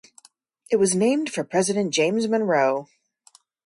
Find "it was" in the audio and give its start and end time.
0.71-0.95